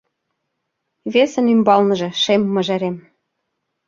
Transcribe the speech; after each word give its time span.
Весын 1.13 1.45
ӱмбалныже 1.53 2.09
шем 2.21 2.41
мыжерем. 2.53 2.95